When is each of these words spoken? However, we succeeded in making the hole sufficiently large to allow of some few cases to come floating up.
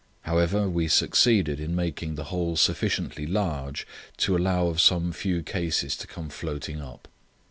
However, 0.21 0.67
we 0.67 0.87
succeeded 0.87 1.59
in 1.59 1.75
making 1.75 2.15
the 2.15 2.23
hole 2.33 2.55
sufficiently 2.55 3.27
large 3.27 3.85
to 4.17 4.35
allow 4.35 4.65
of 4.65 4.81
some 4.81 5.11
few 5.11 5.43
cases 5.43 5.95
to 5.97 6.07
come 6.07 6.29
floating 6.29 6.81
up. 6.81 7.07